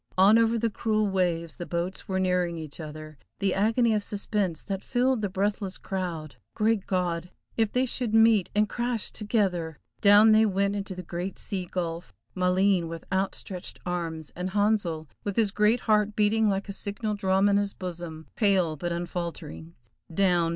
On 0.17 0.39
over 0.39 0.57
the 0.57 0.71
cruel 0.71 1.05
waves, 1.05 1.57
the 1.57 1.67
boats 1.67 2.07
were 2.07 2.19
nearing 2.19 2.57
each 2.57 2.79
other. 2.79 3.19
The 3.37 3.53
agony 3.53 3.93
of 3.93 4.01
suspense 4.03 4.63
that 4.63 4.81
filled 4.81 5.21
the 5.21 5.29
breathless 5.29 5.77
crowd! 5.77 6.37
Great 6.55 6.87
God! 6.87 7.29
if 7.55 7.71
they 7.71 7.85
should 7.85 8.11
meet 8.11 8.49
and 8.55 8.67
crash 8.67 9.11
together! 9.11 9.77
Down 10.01 10.31
they 10.31 10.43
went 10.47 10.75
into 10.75 10.95
the 10.95 11.03
great 11.03 11.37
sea 11.37 11.67
gulf; 11.67 12.15
Maleen 12.35 12.87
with 12.87 13.05
outstretched 13.13 13.79
arms, 13.85 14.33
and 14.35 14.49
Handsel 14.49 15.07
with 15.23 15.35
his 15.35 15.51
great 15.51 15.81
heart 15.81 16.15
beating 16.15 16.49
like 16.49 16.67
a 16.67 16.73
signal 16.73 17.13
drum 17.13 17.47
in 17.47 17.57
his 17.57 17.75
bosom, 17.75 18.25
pale 18.35 18.75
but 18.75 18.91
unfaltering. 18.91 19.75
Down! 20.11 20.49